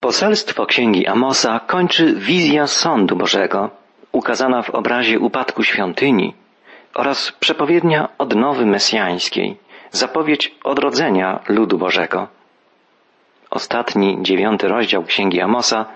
Poselstwo 0.00 0.66
księgi 0.66 1.06
Amosa 1.06 1.60
kończy 1.60 2.14
wizja 2.14 2.66
sądu 2.66 3.16
Bożego, 3.16 3.70
ukazana 4.12 4.62
w 4.62 4.70
obrazie 4.70 5.18
upadku 5.18 5.62
świątyni 5.62 6.34
oraz 6.94 7.32
przepowiednia 7.32 8.08
odnowy 8.18 8.66
mesjańskiej, 8.66 9.56
zapowiedź 9.90 10.54
odrodzenia 10.64 11.40
ludu 11.48 11.78
Bożego. 11.78 12.28
Ostatni, 13.50 14.18
dziewiąty 14.22 14.68
rozdział 14.68 15.02
księgi 15.02 15.40
Amosa 15.40 15.86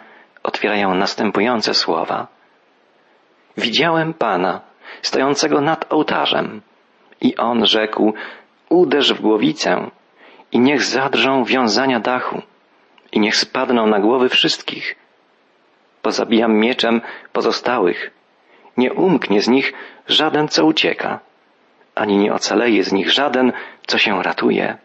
otwierają 0.42 0.94
następujące 0.94 1.74
słowa. 1.74 2.26
Widziałem 3.56 4.14
Pana, 4.14 4.60
stojącego 5.02 5.60
nad 5.60 5.92
ołtarzem, 5.92 6.60
i 7.20 7.36
on 7.36 7.66
rzekł, 7.66 8.14
uderz 8.68 9.12
w 9.12 9.20
głowicę 9.20 9.90
i 10.52 10.60
niech 10.60 10.82
zadrżą 10.82 11.44
wiązania 11.44 12.00
dachu 12.00 12.42
i 13.12 13.20
niech 13.20 13.36
spadną 13.36 13.86
na 13.86 14.00
głowy 14.00 14.28
wszystkich. 14.28 14.96
Pozabijam 16.02 16.54
mieczem 16.58 17.00
pozostałych. 17.32 18.10
Nie 18.76 18.92
umknie 18.92 19.42
z 19.42 19.48
nich 19.48 19.72
żaden, 20.08 20.48
co 20.48 20.64
ucieka, 20.66 21.20
ani 21.94 22.16
nie 22.16 22.32
ocaleje 22.32 22.84
z 22.84 22.92
nich 22.92 23.10
żaden, 23.10 23.52
co 23.86 23.98
się 23.98 24.22
ratuje. 24.22 24.78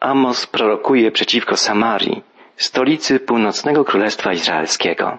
Amos 0.00 0.46
prorokuje 0.46 1.10
przeciwko 1.10 1.56
Samarii, 1.56 2.22
stolicy 2.56 3.20
północnego 3.20 3.84
królestwa 3.84 4.32
izraelskiego. 4.32 5.18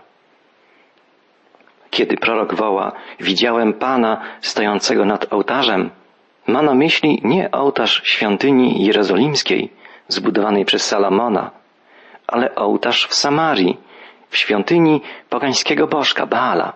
Kiedy 1.89 2.17
prorok 2.17 2.55
woła, 2.55 2.91
widziałem 3.19 3.73
Pana 3.73 4.21
stojącego 4.41 5.05
nad 5.05 5.33
ołtarzem, 5.33 5.89
ma 6.47 6.61
na 6.61 6.73
myśli 6.73 7.21
nie 7.23 7.51
ołtarz 7.51 8.01
świątyni 8.05 8.85
jerozolimskiej, 8.85 9.71
zbudowanej 10.09 10.65
przez 10.65 10.85
Salomona, 10.85 11.51
ale 12.27 12.55
ołtarz 12.55 13.07
w 13.07 13.13
Samarii, 13.13 13.77
w 14.29 14.37
świątyni 14.37 15.01
pogańskiego 15.29 15.87
bożka 15.87 16.25
Baala. 16.25 16.73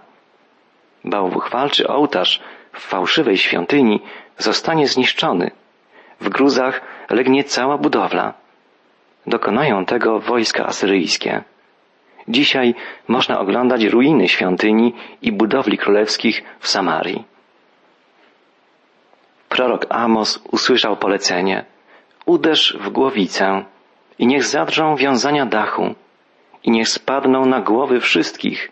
Bałwuchwalczy 1.06 1.88
ołtarz 1.88 2.42
w 2.74 2.80
fałszywej 2.80 3.38
świątyni 3.38 4.02
zostanie 4.38 4.88
zniszczony. 4.88 5.52
W 6.22 6.30
gruzach 6.30 6.82
legnie 7.10 7.44
cała 7.44 7.78
budowla. 7.78 8.34
Dokonają 9.28 9.86
tego 9.86 10.20
wojska 10.20 10.66
asyryjskie. 10.66 11.44
Dzisiaj 12.28 12.76
można 13.08 13.40
oglądać 13.40 13.84
ruiny 13.84 14.28
świątyni 14.28 14.94
i 15.22 15.32
budowli 15.32 15.78
królewskich 15.78 16.44
w 16.60 16.68
Samarii. 16.68 17.24
Prorok 19.50 19.86
Amos 19.90 20.44
usłyszał 20.52 20.98
polecenie 20.98 21.66
uderz 22.26 22.78
w 22.80 22.90
głowicę 22.90 23.66
i 24.20 24.28
niech 24.28 24.44
zadrżą 24.44 24.96
wiązania 24.96 25.46
dachu 25.46 25.96
i 26.64 26.72
niech 26.72 26.90
spadną 26.90 27.46
na 27.46 27.62
głowy 27.62 28.00
wszystkich. 28.00 28.72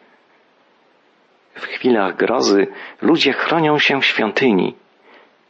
W 1.56 1.66
chwilach 1.66 2.16
grozy 2.16 2.68
ludzie 3.02 3.34
chronią 3.34 3.80
się 3.80 4.02
w 4.02 4.06
świątyni. 4.06 4.76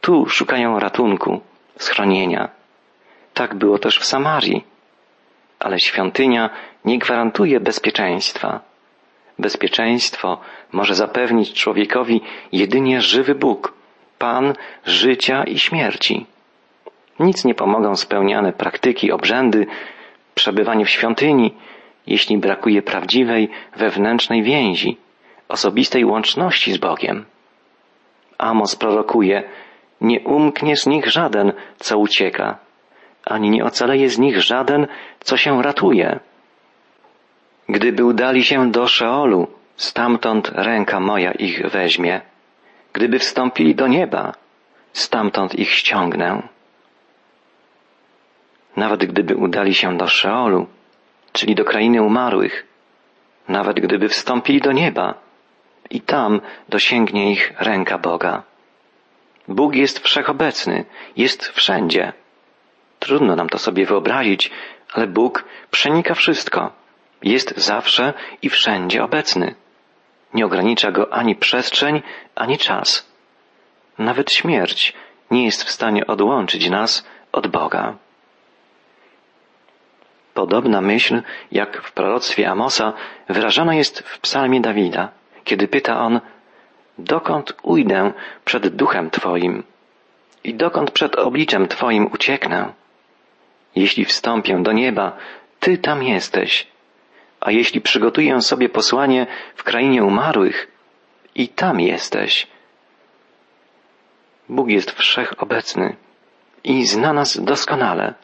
Tu 0.00 0.26
szukają 0.26 0.78
ratunku, 0.78 1.40
schronienia. 1.76 2.48
Tak 3.34 3.54
było 3.54 3.78
też 3.78 3.98
w 3.98 4.04
Samarii. 4.04 4.64
Ale 5.58 5.80
świątynia 5.80 6.50
nie 6.84 6.98
gwarantuje 6.98 7.60
bezpieczeństwa. 7.60 8.60
Bezpieczeństwo 9.38 10.40
może 10.72 10.94
zapewnić 10.94 11.52
człowiekowi 11.52 12.20
jedynie 12.52 13.00
żywy 13.00 13.34
Bóg, 13.34 13.74
Pan 14.18 14.54
życia 14.84 15.44
i 15.44 15.58
śmierci. 15.58 16.26
Nic 17.22 17.44
nie 17.44 17.54
pomogą 17.54 17.96
spełniane 17.96 18.52
praktyki, 18.52 19.12
obrzędy, 19.12 19.66
przebywanie 20.34 20.84
w 20.84 20.90
świątyni, 20.90 21.54
jeśli 22.06 22.38
brakuje 22.38 22.82
prawdziwej 22.82 23.48
wewnętrznej 23.76 24.42
więzi, 24.42 24.96
osobistej 25.48 26.04
łączności 26.04 26.72
z 26.72 26.78
Bogiem. 26.78 27.24
Amos 28.38 28.76
prorokuje, 28.76 29.42
nie 30.00 30.20
umknie 30.20 30.76
z 30.76 30.86
nich 30.86 31.06
żaden, 31.06 31.52
co 31.76 31.98
ucieka, 31.98 32.58
ani 33.24 33.50
nie 33.50 33.64
ocaleje 33.64 34.08
z 34.08 34.18
nich 34.18 34.42
żaden, 34.42 34.86
co 35.20 35.36
się 35.36 35.62
ratuje. 35.62 36.20
Gdyby 37.68 38.04
udali 38.04 38.44
się 38.44 38.70
do 38.70 38.86
Szeolu, 38.86 39.46
stamtąd 39.76 40.50
ręka 40.54 41.00
moja 41.00 41.32
ich 41.32 41.70
weźmie. 41.70 42.20
Gdyby 42.92 43.18
wstąpili 43.18 43.74
do 43.74 43.86
nieba, 43.86 44.32
stamtąd 44.92 45.54
ich 45.54 45.70
ściągnę. 45.70 46.42
Nawet 48.76 49.04
gdyby 49.04 49.36
udali 49.36 49.74
się 49.74 49.96
do 49.96 50.06
Szeolu, 50.06 50.66
czyli 51.32 51.54
do 51.54 51.64
krainy 51.64 52.02
umarłych, 52.02 52.66
nawet 53.48 53.80
gdyby 53.80 54.08
wstąpili 54.08 54.60
do 54.60 54.72
nieba, 54.72 55.14
i 55.90 56.00
tam 56.00 56.40
dosięgnie 56.68 57.32
ich 57.32 57.52
ręka 57.58 57.98
Boga. 57.98 58.42
Bóg 59.48 59.74
jest 59.74 59.98
wszechobecny, 59.98 60.84
jest 61.16 61.48
wszędzie. 61.48 62.12
Trudno 62.98 63.36
nam 63.36 63.48
to 63.48 63.58
sobie 63.58 63.86
wyobrazić, 63.86 64.50
ale 64.92 65.06
Bóg 65.06 65.44
przenika 65.70 66.14
wszystko. 66.14 66.72
Jest 67.22 67.56
zawsze 67.56 68.14
i 68.42 68.48
wszędzie 68.48 69.04
obecny. 69.04 69.54
Nie 70.34 70.46
ogranicza 70.46 70.90
go 70.90 71.12
ani 71.12 71.36
przestrzeń, 71.36 72.02
ani 72.34 72.58
czas. 72.58 73.12
Nawet 73.98 74.32
śmierć 74.32 74.94
nie 75.30 75.44
jest 75.44 75.64
w 75.64 75.70
stanie 75.70 76.06
odłączyć 76.06 76.70
nas 76.70 77.06
od 77.32 77.46
Boga. 77.46 77.96
Podobna 80.34 80.80
myśl, 80.80 81.22
jak 81.52 81.82
w 81.82 81.92
proroctwie 81.92 82.50
Amosa, 82.50 82.92
wyrażona 83.28 83.74
jest 83.74 83.98
w 83.98 84.20
psalmie 84.20 84.60
Dawida, 84.60 85.08
kiedy 85.44 85.68
pyta 85.68 86.00
on, 86.00 86.20
dokąd 86.98 87.52
ujdę 87.62 88.12
przed 88.44 88.68
duchem 88.68 89.10
Twoim 89.10 89.62
i 90.44 90.54
dokąd 90.54 90.90
przed 90.90 91.16
obliczem 91.16 91.68
Twoim 91.68 92.12
ucieknę? 92.12 92.72
Jeśli 93.76 94.04
wstąpię 94.04 94.62
do 94.62 94.72
nieba, 94.72 95.16
Ty 95.60 95.78
tam 95.78 96.02
jesteś, 96.02 96.66
a 97.40 97.50
jeśli 97.50 97.80
przygotuję 97.80 98.40
sobie 98.40 98.68
posłanie 98.68 99.26
w 99.54 99.62
krainie 99.64 100.04
umarłych, 100.04 100.72
i 101.34 101.48
tam 101.48 101.80
jesteś. 101.80 102.46
Bóg 104.48 104.68
jest 104.68 104.90
wszechobecny 104.90 105.96
i 106.64 106.86
zna 106.86 107.12
nas 107.12 107.40
doskonale. 107.44 108.14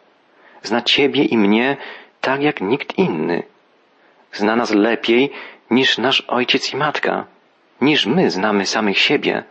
Zna 0.62 0.82
Ciebie 0.82 1.24
i 1.24 1.38
mnie 1.38 1.76
tak 2.20 2.42
jak 2.42 2.60
nikt 2.60 2.98
inny. 2.98 3.42
Zna 4.32 4.56
nas 4.56 4.70
lepiej 4.70 5.32
niż 5.70 5.98
nasz 5.98 6.20
ojciec 6.20 6.72
i 6.72 6.76
matka, 6.76 7.26
niż 7.80 8.06
my 8.06 8.30
znamy 8.30 8.66
samych 8.66 8.98
siebie. 8.98 9.44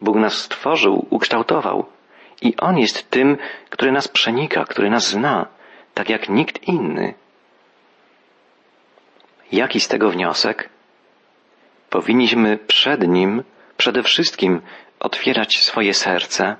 Bóg 0.00 0.16
nas 0.16 0.34
stworzył, 0.34 1.06
ukształtował 1.10 1.86
i 2.42 2.56
On 2.56 2.78
jest 2.78 3.10
tym, 3.10 3.36
który 3.70 3.92
nas 3.92 4.08
przenika, 4.08 4.64
który 4.64 4.90
nas 4.90 5.08
zna, 5.08 5.46
tak 5.94 6.10
jak 6.10 6.28
nikt 6.28 6.68
inny. 6.68 7.14
Jaki 9.52 9.80
z 9.80 9.88
tego 9.88 10.10
wniosek? 10.10 10.68
Powinniśmy 11.90 12.58
przed 12.58 13.08
Nim 13.08 13.42
przede 13.76 14.02
wszystkim 14.02 14.60
otwierać 15.00 15.58
swoje 15.58 15.94
serce. 15.94 16.56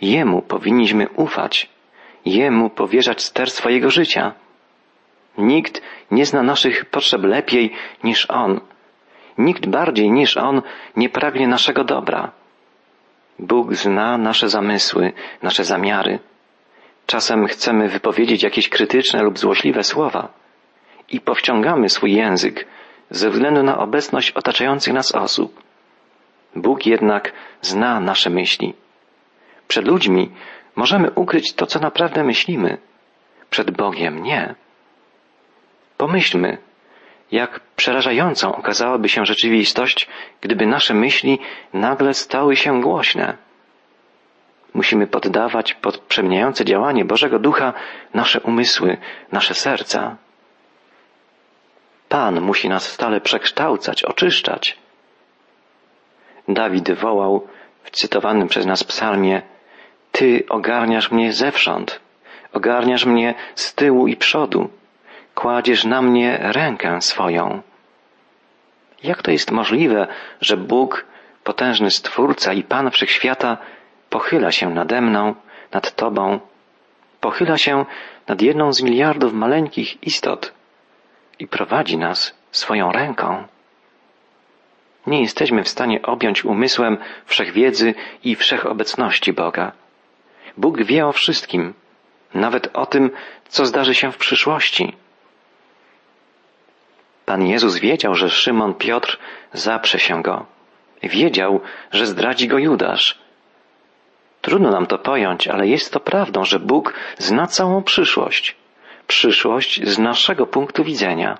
Jemu 0.00 0.42
powinniśmy 0.42 1.08
ufać 1.08 1.68
Jemu 2.24 2.70
powierzać 2.70 3.22
ster 3.22 3.50
swojego 3.50 3.90
życia. 3.90 4.32
Nikt 5.38 5.82
nie 6.10 6.26
zna 6.26 6.42
naszych 6.42 6.84
potrzeb 6.84 7.24
lepiej 7.24 7.72
niż 8.04 8.26
On. 8.30 8.60
Nikt 9.38 9.66
bardziej 9.66 10.10
niż 10.10 10.36
On 10.36 10.62
nie 10.96 11.08
pragnie 11.08 11.48
naszego 11.48 11.84
dobra. 11.84 12.32
Bóg 13.38 13.74
zna 13.74 14.18
nasze 14.18 14.48
zamysły, 14.48 15.12
nasze 15.42 15.64
zamiary. 15.64 16.18
Czasem 17.06 17.46
chcemy 17.46 17.88
wypowiedzieć 17.88 18.42
jakieś 18.42 18.68
krytyczne 18.68 19.22
lub 19.22 19.38
złośliwe 19.38 19.84
słowa 19.84 20.28
i 21.08 21.20
powściągamy 21.20 21.88
swój 21.88 22.12
język 22.12 22.66
ze 23.10 23.30
względu 23.30 23.62
na 23.62 23.78
obecność 23.78 24.30
otaczających 24.30 24.94
nas 24.94 25.12
osób. 25.12 25.62
Bóg 26.56 26.86
jednak 26.86 27.32
zna 27.60 28.00
nasze 28.00 28.30
myśli. 28.30 28.74
Przed 29.68 29.86
ludźmi 29.86 30.30
Możemy 30.80 31.10
ukryć 31.10 31.52
to, 31.52 31.66
co 31.66 31.78
naprawdę 31.78 32.24
myślimy. 32.24 32.78
Przed 33.50 33.70
Bogiem 33.70 34.22
nie. 34.22 34.54
Pomyślmy, 35.96 36.58
jak 37.32 37.60
przerażającą 37.76 38.54
okazałaby 38.56 39.08
się 39.08 39.26
rzeczywistość, 39.26 40.08
gdyby 40.40 40.66
nasze 40.66 40.94
myśli 40.94 41.38
nagle 41.72 42.14
stały 42.14 42.56
się 42.56 42.80
głośne. 42.80 43.36
Musimy 44.74 45.06
poddawać 45.06 45.74
pod 45.74 45.98
przemieniające 45.98 46.64
działanie 46.64 47.04
Bożego 47.04 47.38
Ducha 47.38 47.72
nasze 48.14 48.40
umysły, 48.40 48.96
nasze 49.32 49.54
serca. 49.54 50.16
Pan 52.08 52.40
musi 52.40 52.68
nas 52.68 52.92
stale 52.92 53.20
przekształcać, 53.20 54.04
oczyszczać. 54.04 54.78
Dawid 56.48 56.92
wołał 56.92 57.48
w 57.82 57.90
cytowanym 57.90 58.48
przez 58.48 58.66
nas 58.66 58.84
psalmie 58.84 59.42
ty 60.12 60.44
ogarniasz 60.48 61.10
mnie 61.10 61.32
zewsząd, 61.32 62.00
Ogarniasz 62.52 63.06
mnie 63.06 63.34
z 63.54 63.74
tyłu 63.74 64.06
i 64.06 64.16
przodu. 64.16 64.70
Kładziesz 65.34 65.84
na 65.84 66.02
mnie 66.02 66.38
rękę 66.42 67.02
swoją. 67.02 67.62
Jak 69.02 69.22
to 69.22 69.30
jest 69.30 69.50
możliwe, 69.50 70.06
że 70.40 70.56
Bóg, 70.56 71.04
potężny 71.44 71.90
Stwórca 71.90 72.52
i 72.52 72.62
Pan 72.62 72.90
Wszechświata, 72.90 73.56
pochyla 74.10 74.52
się 74.52 74.70
nade 74.70 75.00
mną, 75.00 75.34
nad 75.72 75.94
Tobą, 75.94 76.40
pochyla 77.20 77.58
się 77.58 77.84
nad 78.28 78.42
jedną 78.42 78.72
z 78.72 78.82
miliardów 78.82 79.32
maleńkich 79.32 80.02
istot 80.02 80.52
i 81.38 81.46
prowadzi 81.46 81.98
nas 81.98 82.34
swoją 82.50 82.92
ręką? 82.92 83.44
Nie 85.06 85.22
jesteśmy 85.22 85.64
w 85.64 85.68
stanie 85.68 86.02
objąć 86.02 86.44
umysłem 86.44 86.98
wszechwiedzy 87.26 87.94
i 88.24 88.36
wszechobecności 88.36 89.32
Boga. 89.32 89.72
Bóg 90.60 90.82
wie 90.82 91.06
o 91.06 91.12
wszystkim, 91.12 91.74
nawet 92.34 92.70
o 92.72 92.86
tym, 92.86 93.10
co 93.48 93.66
zdarzy 93.66 93.94
się 93.94 94.12
w 94.12 94.16
przyszłości. 94.16 94.96
Pan 97.26 97.46
Jezus 97.46 97.76
wiedział, 97.76 98.14
że 98.14 98.30
Szymon 98.30 98.74
Piotr 98.74 99.18
zaprze 99.52 99.98
się 99.98 100.22
go. 100.22 100.46
Wiedział, 101.02 101.60
że 101.92 102.06
zdradzi 102.06 102.48
go 102.48 102.58
Judasz. 102.58 103.18
Trudno 104.40 104.70
nam 104.70 104.86
to 104.86 104.98
pojąć, 104.98 105.48
ale 105.48 105.68
jest 105.68 105.92
to 105.92 106.00
prawdą, 106.00 106.44
że 106.44 106.58
Bóg 106.58 106.94
zna 107.18 107.46
całą 107.46 107.82
przyszłość. 107.82 108.56
Przyszłość 109.06 109.88
z 109.88 109.98
naszego 109.98 110.46
punktu 110.46 110.84
widzenia. 110.84 111.38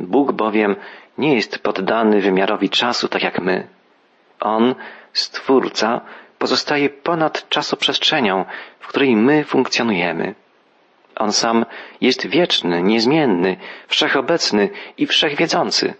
Bóg 0.00 0.32
bowiem 0.32 0.76
nie 1.18 1.34
jest 1.34 1.58
poddany 1.58 2.20
wymiarowi 2.20 2.70
czasu 2.70 3.08
tak 3.08 3.22
jak 3.22 3.40
my. 3.40 3.68
On, 4.40 4.74
Stwórca, 5.12 6.00
pozostaje 6.44 6.90
ponad 6.90 7.48
czasoprzestrzenią, 7.48 8.44
w 8.80 8.86
której 8.86 9.16
my 9.16 9.44
funkcjonujemy. 9.44 10.34
On 11.16 11.32
sam 11.32 11.66
jest 12.00 12.26
wieczny, 12.26 12.82
niezmienny, 12.82 13.56
wszechobecny 13.88 14.70
i 14.98 15.06
wszechwiedzący. 15.06 15.94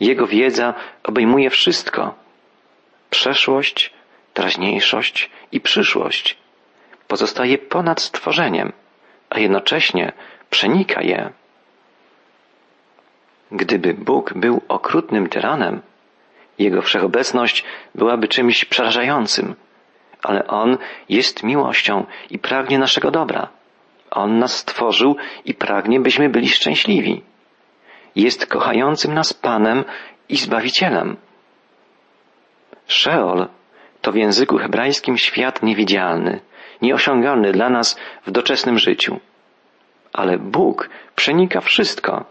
Jego 0.00 0.26
wiedza 0.26 0.74
obejmuje 1.04 1.50
wszystko. 1.50 2.14
Przeszłość, 3.10 3.92
teraźniejszość 4.34 5.30
i 5.52 5.60
przyszłość. 5.60 6.38
Pozostaje 7.08 7.58
ponad 7.58 8.00
stworzeniem, 8.00 8.72
a 9.30 9.38
jednocześnie 9.38 10.12
przenika 10.50 11.02
je. 11.02 11.30
Gdyby 13.52 13.94
Bóg 13.94 14.34
był 14.34 14.60
okrutnym 14.68 15.28
tyranem, 15.28 15.82
Jego 16.58 16.82
wszechobecność 16.82 17.64
byłaby 17.94 18.28
czymś 18.28 18.64
przerażającym, 18.64 19.54
ale 20.24 20.46
On 20.46 20.78
jest 21.08 21.42
miłością 21.42 22.06
i 22.30 22.38
pragnie 22.38 22.78
naszego 22.78 23.10
dobra. 23.10 23.48
On 24.10 24.38
nas 24.38 24.56
stworzył 24.56 25.16
i 25.44 25.54
pragnie, 25.54 26.00
byśmy 26.00 26.28
byli 26.28 26.48
szczęśliwi. 26.48 27.22
Jest 28.16 28.46
kochającym 28.46 29.14
nas 29.14 29.34
Panem 29.34 29.84
i 30.28 30.36
Zbawicielem. 30.36 31.16
Szeol 32.86 33.48
to 34.00 34.12
w 34.12 34.16
języku 34.16 34.58
hebrajskim 34.58 35.18
świat 35.18 35.62
niewidzialny, 35.62 36.40
nieosiągalny 36.82 37.52
dla 37.52 37.70
nas 37.70 37.98
w 38.26 38.30
doczesnym 38.30 38.78
życiu. 38.78 39.20
Ale 40.12 40.38
Bóg 40.38 40.90
przenika 41.16 41.60
wszystko. 41.60 42.24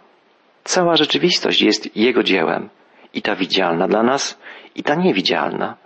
Cała 0.63 0.95
rzeczywistość 0.95 1.61
jest 1.61 1.97
Jego 1.97 2.23
dziełem. 2.23 2.69
I 3.13 3.21
ta 3.21 3.35
widzialna 3.35 3.87
dla 3.87 4.03
nas, 4.03 4.39
i 4.75 4.83
ta 4.83 4.95
niewidzialna. 4.95 5.82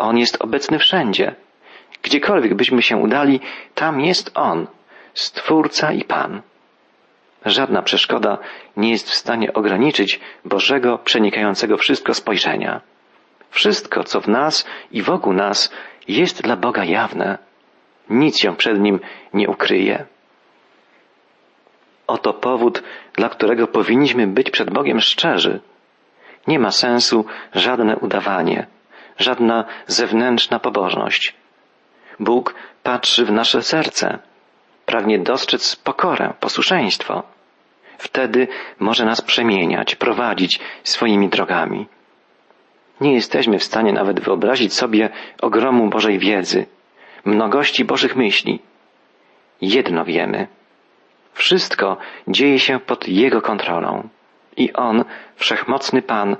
On 0.00 0.18
jest 0.18 0.42
obecny 0.42 0.78
wszędzie. 0.78 1.34
Gdziekolwiek 2.02 2.54
byśmy 2.54 2.82
się 2.82 2.96
udali, 2.96 3.40
tam 3.74 4.00
jest 4.00 4.30
On, 4.34 4.66
Stwórca 5.14 5.92
i 5.92 6.04
Pan. 6.04 6.42
Żadna 7.46 7.82
przeszkoda 7.82 8.38
nie 8.76 8.90
jest 8.90 9.10
w 9.10 9.14
stanie 9.14 9.52
ograniczyć 9.52 10.20
Bożego, 10.44 10.98
przenikającego 10.98 11.76
wszystko 11.76 12.14
spojrzenia. 12.14 12.80
Wszystko, 13.50 14.04
co 14.04 14.20
w 14.20 14.28
nas 14.28 14.66
i 14.90 15.02
wokół 15.02 15.32
nas, 15.32 15.72
jest 16.08 16.42
dla 16.42 16.56
Boga 16.56 16.84
jawne. 16.84 17.38
Nic 18.10 18.38
się 18.38 18.56
przed 18.56 18.80
Nim 18.80 19.00
nie 19.34 19.48
ukryje. 19.48 20.04
Oto 22.06 22.34
powód, 22.34 22.82
dla 23.14 23.28
którego 23.28 23.66
powinniśmy 23.66 24.26
być 24.26 24.50
przed 24.50 24.70
Bogiem 24.70 25.00
szczerzy. 25.00 25.60
Nie 26.46 26.58
ma 26.58 26.70
sensu 26.70 27.24
żadne 27.54 27.96
udawanie, 27.96 28.66
żadna 29.20 29.64
zewnętrzna 29.86 30.58
pobożność. 30.58 31.34
Bóg 32.20 32.54
patrzy 32.82 33.24
w 33.24 33.32
nasze 33.32 33.62
serce, 33.62 34.18
pragnie 34.86 35.18
dostrzec 35.18 35.76
pokorę, 35.76 36.34
posłuszeństwo. 36.40 37.22
Wtedy 37.98 38.48
może 38.78 39.04
nas 39.04 39.20
przemieniać, 39.22 39.94
prowadzić 39.94 40.60
swoimi 40.84 41.28
drogami. 41.28 41.86
Nie 43.00 43.14
jesteśmy 43.14 43.58
w 43.58 43.64
stanie 43.64 43.92
nawet 43.92 44.20
wyobrazić 44.20 44.74
sobie 44.74 45.10
ogromu 45.40 45.88
Bożej 45.88 46.18
wiedzy, 46.18 46.66
mnogości 47.24 47.84
Bożych 47.84 48.16
myśli. 48.16 48.60
Jedno 49.60 50.04
wiemy. 50.04 50.46
Wszystko 51.32 51.96
dzieje 52.28 52.58
się 52.58 52.80
pod 52.80 53.08
Jego 53.08 53.42
kontrolą. 53.42 54.08
I 54.56 54.72
On, 54.72 55.04
wszechmocny 55.36 56.02
Pan, 56.02 56.36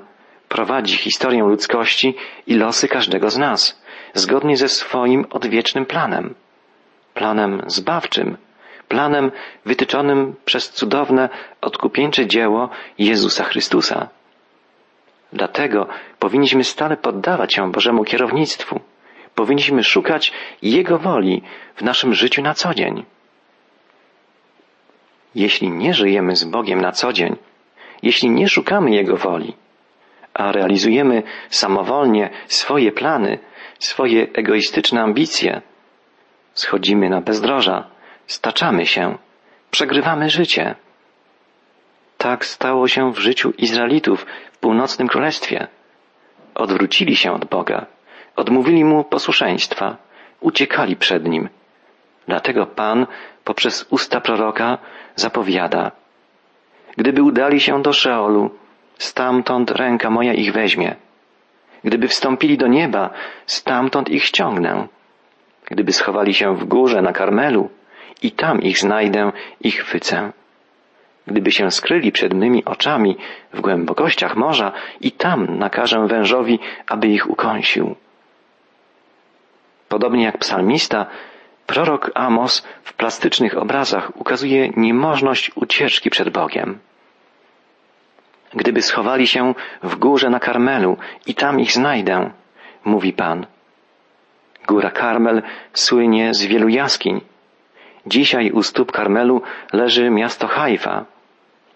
prowadzi 0.51 0.97
historię 0.97 1.43
ludzkości 1.43 2.15
i 2.47 2.55
losy 2.55 2.87
każdego 2.87 3.29
z 3.29 3.37
nas, 3.37 3.81
zgodnie 4.13 4.57
ze 4.57 4.69
swoim 4.69 5.25
odwiecznym 5.29 5.85
planem. 5.85 6.35
Planem 7.13 7.61
zbawczym, 7.67 8.37
planem 8.87 9.31
wytyczonym 9.65 10.35
przez 10.45 10.69
cudowne, 10.69 11.29
odkupieńcze 11.61 12.27
dzieło 12.27 12.69
Jezusa 12.97 13.43
Chrystusa. 13.43 14.09
Dlatego 15.33 15.87
powinniśmy 16.19 16.63
stale 16.63 16.97
poddawać 16.97 17.53
się 17.53 17.71
Bożemu 17.71 18.03
kierownictwu. 18.03 18.79
Powinniśmy 19.35 19.83
szukać 19.83 20.33
Jego 20.61 20.97
woli 20.97 21.41
w 21.75 21.81
naszym 21.81 22.13
życiu 22.13 22.41
na 22.41 22.53
co 22.53 22.73
dzień. 22.73 23.05
Jeśli 25.35 25.69
nie 25.69 25.93
żyjemy 25.93 26.35
z 26.35 26.43
Bogiem 26.43 26.81
na 26.81 26.91
co 26.91 27.13
dzień, 27.13 27.35
jeśli 28.03 28.29
nie 28.29 28.47
szukamy 28.49 28.91
Jego 28.91 29.17
woli, 29.17 29.53
a 30.33 30.51
realizujemy 30.51 31.23
samowolnie 31.49 32.29
swoje 32.47 32.91
plany, 32.91 33.39
swoje 33.79 34.27
egoistyczne 34.33 35.01
ambicje, 35.01 35.61
schodzimy 36.53 37.09
na 37.09 37.21
bezdroża, 37.21 37.87
staczamy 38.27 38.85
się, 38.85 39.17
przegrywamy 39.71 40.29
życie. 40.29 40.75
Tak 42.17 42.45
stało 42.45 42.87
się 42.87 43.11
w 43.11 43.19
życiu 43.19 43.53
Izraelitów 43.57 44.25
w 44.51 44.57
północnym 44.57 45.07
królestwie. 45.07 45.67
Odwrócili 46.55 47.15
się 47.15 47.31
od 47.31 47.45
Boga, 47.45 47.85
odmówili 48.35 48.85
mu 48.85 49.03
posłuszeństwa, 49.03 49.97
uciekali 50.39 50.95
przed 50.95 51.25
nim. 51.27 51.49
Dlatego 52.27 52.65
Pan 52.65 53.07
poprzez 53.43 53.87
usta 53.89 54.21
proroka 54.21 54.77
zapowiada, 55.15 55.91
gdyby 56.97 57.23
udali 57.23 57.59
się 57.59 57.81
do 57.81 57.93
Szeolu, 57.93 58.60
stamtąd 59.01 59.71
ręka 59.71 60.09
moja 60.09 60.33
ich 60.33 60.53
weźmie. 60.53 60.95
Gdyby 61.83 62.07
wstąpili 62.07 62.57
do 62.57 62.67
nieba, 62.67 63.09
stamtąd 63.45 64.09
ich 64.09 64.23
ściągnę. 64.23 64.87
Gdyby 65.65 65.93
schowali 65.93 66.33
się 66.33 66.55
w 66.55 66.65
górze 66.65 67.01
na 67.01 67.13
Karmelu, 67.13 67.69
i 68.21 68.31
tam 68.31 68.61
ich 68.61 68.77
znajdę 68.77 69.31
i 69.61 69.71
chwycę. 69.71 70.31
Gdyby 71.27 71.51
się 71.51 71.71
skryli 71.71 72.11
przed 72.11 72.33
mymi 72.33 72.65
oczami 72.65 73.17
w 73.53 73.61
głębokościach 73.61 74.35
morza, 74.35 74.71
i 75.01 75.11
tam 75.11 75.57
nakażę 75.57 76.07
wężowi, 76.07 76.59
aby 76.87 77.07
ich 77.07 77.29
ukąsił. 77.29 77.95
Podobnie 79.89 80.23
jak 80.23 80.37
psalmista, 80.37 81.05
prorok 81.67 82.11
Amos 82.15 82.67
w 82.83 82.93
plastycznych 82.93 83.57
obrazach 83.57 84.11
ukazuje 84.15 84.69
niemożność 84.69 85.51
ucieczki 85.55 86.09
przed 86.09 86.29
Bogiem. 86.29 86.79
Gdyby 88.53 88.81
schowali 88.81 89.27
się 89.27 89.53
w 89.83 89.95
górze 89.95 90.29
na 90.29 90.39
Karmelu 90.39 90.97
i 91.27 91.35
tam 91.35 91.59
ich 91.59 91.71
znajdę, 91.71 92.31
mówi 92.85 93.13
Pan. 93.13 93.45
Góra 94.67 94.91
Karmel 94.91 95.41
słynie 95.73 96.33
z 96.33 96.45
wielu 96.45 96.67
jaskiń. 96.69 97.21
Dzisiaj 98.05 98.51
u 98.51 98.63
stóp 98.63 98.91
Karmelu 98.91 99.41
leży 99.73 100.09
miasto 100.09 100.47
Haifa. 100.47 101.05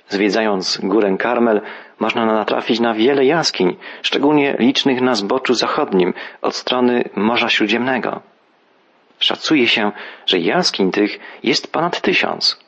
Zwiedzając 0.09 0.79
górę 0.83 1.15
Karmel, 1.19 1.61
można 1.99 2.25
natrafić 2.25 2.79
na 2.79 2.93
wiele 2.93 3.25
jaskiń, 3.25 3.75
szczególnie 4.01 4.55
licznych 4.59 5.01
na 5.01 5.15
zboczu 5.15 5.53
zachodnim 5.53 6.13
od 6.41 6.55
strony 6.55 7.09
Morza 7.15 7.49
Śródziemnego. 7.49 8.21
Szacuje 9.19 9.67
się, 9.67 9.91
że 10.25 10.39
jaskiń 10.39 10.91
tych 10.91 11.19
jest 11.43 11.71
ponad 11.71 12.01
tysiąc. 12.01 12.59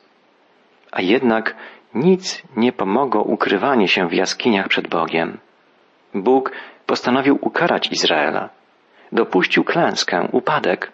A 0.92 1.02
jednak 1.02 1.54
nic 1.94 2.42
nie 2.56 2.72
pomogło 2.72 3.22
ukrywanie 3.22 3.88
się 3.88 4.08
w 4.08 4.12
jaskiniach 4.12 4.68
przed 4.68 4.88
Bogiem. 4.88 5.38
Bóg 6.14 6.52
postanowił 6.86 7.38
ukarać 7.40 7.92
Izraela. 7.92 8.48
Dopuścił 9.12 9.64
klęskę, 9.64 10.28
upadek. 10.32 10.92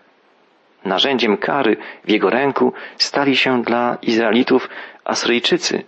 Narzędziem 0.84 1.36
kary 1.36 1.76
w 2.04 2.10
jego 2.10 2.30
ręku 2.30 2.72
stali 2.96 3.36
się 3.36 3.62
dla 3.62 3.98
Izraelitów 4.02 4.68
Asyryjczycy. 5.04 5.84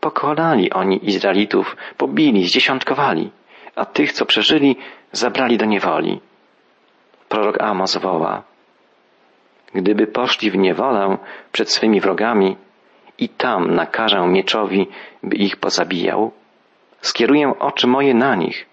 Pokonali 0.00 0.72
oni 0.72 1.08
Izraelitów, 1.08 1.76
pobili, 1.96 2.48
zdziesiątkowali, 2.48 3.30
a 3.76 3.84
tych, 3.84 4.12
co 4.12 4.26
przeżyli, 4.26 4.76
zabrali 5.12 5.58
do 5.58 5.64
niewoli. 5.64 6.20
Prorok 7.28 7.62
Amos 7.62 7.96
woła. 7.96 8.42
Gdyby 9.74 10.06
poszli 10.06 10.50
w 10.50 10.56
niewolę 10.56 11.18
przed 11.52 11.70
swymi 11.70 12.00
wrogami 12.00 12.56
i 13.18 13.28
tam 13.28 13.74
nakażę 13.74 14.26
mieczowi, 14.26 14.86
by 15.22 15.36
ich 15.36 15.56
pozabijał, 15.56 16.32
skieruję 17.00 17.58
oczy 17.58 17.86
moje 17.86 18.14
na 18.14 18.34
nich, 18.34 18.66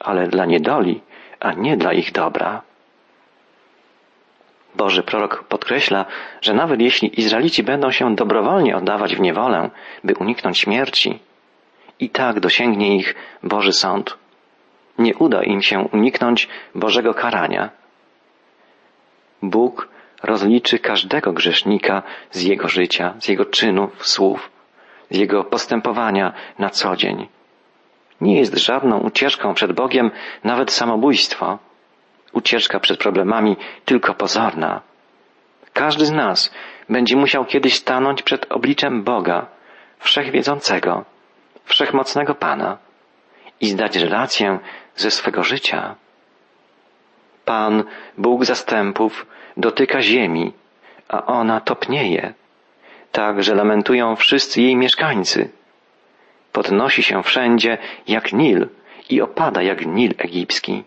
ale 0.00 0.28
dla 0.28 0.44
niedoli, 0.46 1.00
a 1.40 1.52
nie 1.52 1.76
dla 1.76 1.92
ich 1.92 2.12
dobra. 2.12 2.62
Boży 4.74 5.02
prorok 5.02 5.44
podkreśla, 5.44 6.04
że 6.40 6.54
nawet 6.54 6.80
jeśli 6.80 7.20
Izraelici 7.20 7.62
będą 7.62 7.90
się 7.90 8.14
dobrowolnie 8.14 8.76
oddawać 8.76 9.16
w 9.16 9.20
niewolę, 9.20 9.70
by 10.04 10.14
uniknąć 10.14 10.58
śmierci, 10.58 11.18
i 12.00 12.10
tak 12.10 12.40
dosięgnie 12.40 12.96
ich 12.96 13.14
Boży 13.42 13.72
sąd. 13.72 14.16
Nie 14.98 15.14
uda 15.16 15.42
im 15.42 15.62
się 15.62 15.88
uniknąć 15.92 16.48
Bożego 16.74 17.14
karania. 17.14 17.70
Bóg 19.42 19.88
rozliczy 20.22 20.78
każdego 20.78 21.32
grzesznika 21.32 22.02
z 22.30 22.42
jego 22.42 22.68
życia, 22.68 23.14
z 23.18 23.28
jego 23.28 23.44
czynów, 23.44 24.06
słów, 24.06 24.50
z 25.10 25.16
jego 25.16 25.44
postępowania 25.44 26.32
na 26.58 26.70
co 26.70 26.96
dzień. 26.96 27.28
Nie 28.20 28.38
jest 28.38 28.58
żadną 28.58 28.98
ucieczką 28.98 29.54
przed 29.54 29.72
Bogiem 29.72 30.10
nawet 30.44 30.72
samobójstwo. 30.72 31.58
Ucieczka 32.32 32.80
przed 32.80 32.98
problemami 32.98 33.56
tylko 33.84 34.14
pozorna. 34.14 34.80
Każdy 35.72 36.06
z 36.06 36.10
nas 36.10 36.54
będzie 36.88 37.16
musiał 37.16 37.44
kiedyś 37.44 37.74
stanąć 37.74 38.22
przed 38.22 38.52
obliczem 38.52 39.02
Boga, 39.02 39.46
wszechwiedzącego, 39.98 41.04
wszechmocnego 41.64 42.34
Pana 42.34 42.78
i 43.60 43.66
zdać 43.66 43.96
relację 43.96 44.58
ze 44.96 45.10
swego 45.10 45.42
życia. 45.42 45.94
Pan, 47.44 47.84
Bóg 48.18 48.44
zastępów, 48.44 49.26
dotyka 49.58 50.02
ziemi, 50.02 50.52
a 51.08 51.26
ona 51.26 51.60
topnieje, 51.60 52.34
tak 53.12 53.42
że 53.42 53.54
lamentują 53.54 54.16
wszyscy 54.16 54.62
jej 54.62 54.76
mieszkańcy. 54.76 55.50
Podnosi 56.52 57.02
się 57.02 57.22
wszędzie 57.22 57.78
jak 58.08 58.32
Nil 58.32 58.68
i 59.10 59.20
opada 59.20 59.62
jak 59.62 59.86
Nil 59.86 60.14
egipski. 60.18 60.84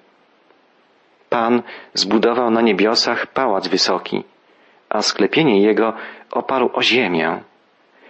Pan 1.29 1.61
zbudował 1.93 2.51
na 2.51 2.61
niebiosach 2.61 3.27
pałac 3.27 3.67
wysoki, 3.67 4.23
a 4.89 5.01
sklepienie 5.01 5.61
jego 5.61 5.93
oparł 6.31 6.69
o 6.73 6.83
ziemię. 6.83 7.39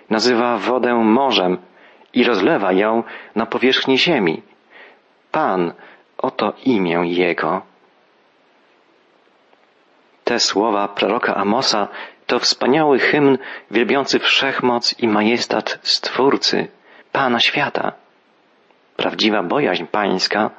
Nazywa 0.09 0.57
wodę 0.57 0.93
morzem 0.95 1.57
i 2.13 2.23
rozlewa 2.23 2.71
ją 2.71 3.03
na 3.35 3.45
powierzchni 3.45 3.97
ziemi. 3.97 4.41
Pan, 5.31 5.73
oto 6.17 6.53
imię 6.65 7.01
Jego. 7.05 7.70
Te 10.31 10.39
słowa 10.39 10.87
proroka 10.87 11.35
Amosa 11.35 11.87
to 12.27 12.39
wspaniały 12.39 12.99
hymn 12.99 13.37
wielbiący 13.71 14.19
wszechmoc 14.19 14.99
i 14.99 15.07
majestat 15.07 15.79
Stwórcy, 15.81 16.67
Pana 17.11 17.39
świata. 17.39 17.91
Prawdziwa 18.97 19.43
bojaźń 19.43 19.85
pańska 19.85 20.49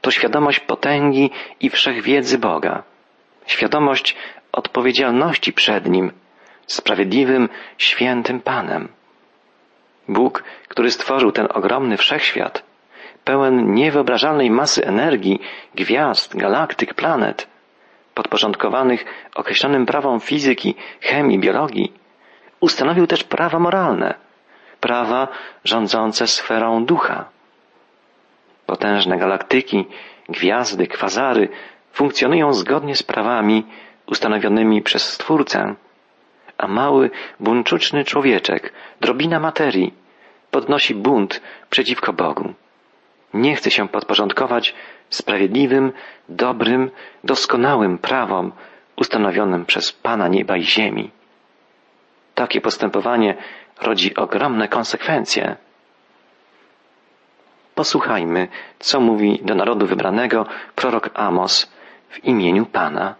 to 0.00 0.10
świadomość 0.10 0.60
potęgi 0.60 1.30
i 1.60 1.70
wszechwiedzy 1.70 2.38
Boga, 2.38 2.82
świadomość 3.46 4.16
odpowiedzialności 4.52 5.52
przed 5.52 5.86
Nim, 5.86 6.12
sprawiedliwym, 6.66 7.48
świętym 7.78 8.40
Panem. 8.40 8.88
Bóg, 10.08 10.44
który 10.68 10.90
stworzył 10.90 11.32
ten 11.32 11.48
ogromny 11.54 11.96
wszechświat, 11.96 12.62
pełen 13.24 13.74
niewyobrażalnej 13.74 14.50
masy 14.50 14.86
energii, 14.86 15.40
gwiazd, 15.74 16.36
galaktyk, 16.36 16.94
planet, 16.94 17.57
podporządkowanych 18.18 19.04
określonym 19.34 19.86
prawom 19.86 20.20
fizyki, 20.20 20.74
chemii, 21.00 21.38
biologii, 21.38 21.92
ustanowił 22.60 23.06
też 23.06 23.24
prawa 23.24 23.58
moralne, 23.58 24.14
prawa 24.80 25.28
rządzące 25.64 26.26
sferą 26.26 26.84
ducha. 26.84 27.24
Potężne 28.66 29.18
galaktyki, 29.18 29.86
gwiazdy, 30.28 30.86
kwazary 30.86 31.48
funkcjonują 31.92 32.52
zgodnie 32.52 32.96
z 32.96 33.02
prawami 33.02 33.66
ustanowionymi 34.06 34.82
przez 34.82 35.12
Stwórcę, 35.12 35.74
a 36.58 36.68
mały, 36.68 37.10
buńczuczny 37.40 38.04
człowieczek, 38.04 38.72
drobina 39.00 39.40
materii, 39.40 39.94
podnosi 40.50 40.94
bunt 40.94 41.40
przeciwko 41.70 42.12
Bogu. 42.12 42.54
Nie 43.34 43.56
chce 43.56 43.70
się 43.70 43.88
podporządkować 43.88 44.74
sprawiedliwym, 45.10 45.92
dobrym, 46.28 46.90
doskonałym 47.24 47.98
prawom 47.98 48.52
ustanowionym 48.96 49.66
przez 49.66 49.92
Pana 49.92 50.28
nieba 50.28 50.56
i 50.56 50.62
ziemi. 50.62 51.10
Takie 52.34 52.60
postępowanie 52.60 53.34
rodzi 53.82 54.14
ogromne 54.14 54.68
konsekwencje. 54.68 55.56
Posłuchajmy, 57.74 58.48
co 58.78 59.00
mówi 59.00 59.40
do 59.42 59.54
narodu 59.54 59.86
wybranego 59.86 60.46
prorok 60.74 61.10
Amos 61.14 61.72
w 62.08 62.24
imieniu 62.24 62.66
Pana. 62.66 63.14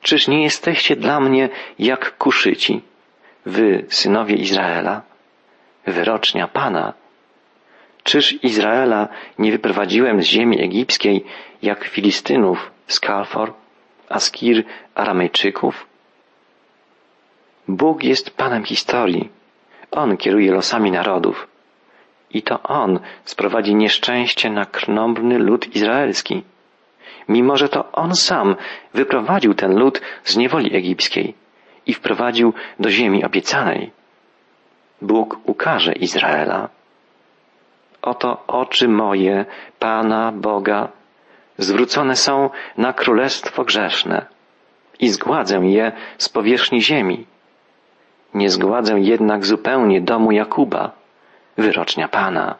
Czyż 0.00 0.28
nie 0.28 0.42
jesteście 0.42 0.96
dla 0.96 1.20
mnie 1.20 1.48
jak 1.78 2.18
kuszyci, 2.18 2.82
wy, 3.46 3.84
synowie 3.88 4.34
Izraela? 4.34 5.02
Wyrocznia 5.86 6.48
Pana. 6.48 6.92
Czyż 8.04 8.44
Izraela 8.44 9.08
nie 9.38 9.52
wyprowadziłem 9.52 10.22
z 10.22 10.26
ziemi 10.26 10.62
egipskiej 10.62 11.24
jak 11.62 11.84
Filistynów 11.84 12.70
z 12.86 13.00
Kalfor, 13.00 13.52
Askir, 14.08 14.64
Aramejczyków? 14.94 15.86
Bóg 17.68 18.04
jest 18.04 18.36
Panem 18.36 18.64
historii. 18.64 19.30
On 19.90 20.16
kieruje 20.16 20.52
losami 20.52 20.90
narodów. 20.90 21.48
I 22.30 22.42
to 22.42 22.62
On 22.62 23.00
sprowadzi 23.24 23.74
nieszczęście 23.74 24.50
na 24.50 24.64
krnąbrny 24.64 25.38
lud 25.38 25.76
izraelski. 25.76 26.42
Mimo, 27.28 27.56
że 27.56 27.68
to 27.68 27.92
On 27.92 28.14
sam 28.14 28.56
wyprowadził 28.94 29.54
ten 29.54 29.78
lud 29.78 30.00
z 30.24 30.36
niewoli 30.36 30.76
egipskiej 30.76 31.34
i 31.86 31.94
wprowadził 31.94 32.52
do 32.80 32.90
ziemi 32.90 33.24
obiecanej. 33.24 33.90
Bóg 35.02 35.38
ukaże 35.44 35.92
Izraela. 35.92 36.68
Oto 38.04 38.42
oczy 38.46 38.88
moje, 38.88 39.44
Pana 39.78 40.32
Boga, 40.32 40.88
zwrócone 41.58 42.16
są 42.16 42.50
na 42.76 42.92
królestwo 42.92 43.64
grzeszne 43.64 44.26
i 45.00 45.08
zgładzę 45.08 45.58
je 45.58 45.92
z 46.18 46.28
powierzchni 46.28 46.82
ziemi. 46.82 47.26
Nie 48.34 48.50
zgładzę 48.50 49.00
jednak 49.00 49.46
zupełnie 49.46 50.00
domu 50.00 50.32
Jakuba, 50.32 50.92
wyrocznia 51.58 52.08
Pana. 52.08 52.54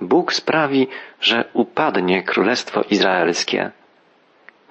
Bóg 0.00 0.32
sprawi, 0.32 0.88
że 1.20 1.44
upadnie 1.52 2.22
królestwo 2.22 2.82
izraelskie. 2.90 3.70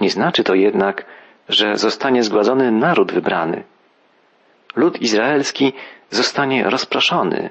Nie 0.02 0.10
znaczy 0.10 0.44
to 0.44 0.56
jednak, 0.56 1.06
że 1.50 1.76
zostanie 1.76 2.24
zgładzony 2.24 2.72
naród 2.72 3.12
wybrany. 3.12 3.64
Lud 4.76 5.02
izraelski 5.02 5.74
zostanie 6.10 6.64
rozproszony. 6.70 7.50